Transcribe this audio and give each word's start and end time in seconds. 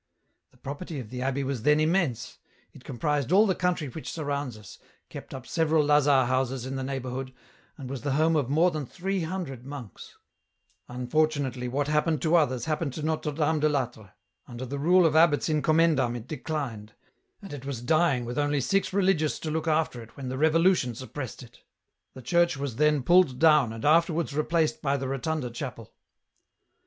*' 0.27 0.49
The 0.49 0.57
property 0.57 0.99
of 0.99 1.11
the 1.11 1.21
abbey 1.21 1.43
was 1.43 1.61
then 1.61 1.79
immense; 1.79 2.39
it 2.73 2.83
comprised 2.83 3.31
all 3.31 3.45
the 3.45 3.53
country 3.53 3.87
which 3.87 4.11
surrounds 4.11 4.57
us, 4.57 4.79
kept 5.09 5.31
up 5.31 5.45
several 5.45 5.85
lazar 5.85 6.25
houses 6.25 6.65
in 6.65 6.75
the 6.75 6.81
neighbourhood, 6.81 7.31
and 7.77 7.87
was 7.87 8.01
the 8.01 8.13
home 8.13 8.35
of 8.35 8.49
more 8.49 8.71
than 8.71 8.87
three 8.87 9.21
hundred 9.21 9.63
monks. 9.63 10.17
Unfortunately 10.87 11.67
what 11.67 11.87
happened 11.87 12.19
to 12.23 12.33
others 12.35 12.65
happened 12.65 12.93
to 12.93 13.03
Notre 13.03 13.31
Dame 13.31 13.59
de 13.59 13.67
I'Atre. 13.69 14.11
Under 14.47 14.65
the 14.65 14.79
rule 14.79 15.05
of 15.05 15.15
abbots 15.15 15.49
in 15.49 15.61
commendam 15.61 16.15
it 16.15 16.25
declined, 16.27 16.93
and 17.39 17.53
it 17.53 17.63
was 17.63 17.79
dying 17.83 18.25
with 18.25 18.39
only 18.39 18.59
six 18.59 18.91
religious 18.91 19.37
to 19.37 19.51
look 19.51 19.67
after 19.67 20.01
it 20.01 20.17
when 20.17 20.29
the 20.29 20.37
Revolution 20.39 20.95
suppressed 20.95 21.43
it. 21.43 21.61
The 22.15 22.23
church 22.23 22.57
was 22.57 22.77
then 22.77 23.03
pulled 23.03 23.37
down 23.37 23.71
and 23.71 23.85
afterwards 23.85 24.33
replaced 24.35 24.81
by 24.81 24.97
the 24.97 25.07
rotunda 25.07 25.51
chapel. 25.51 25.93